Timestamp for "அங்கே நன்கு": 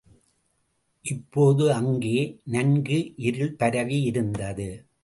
1.73-3.13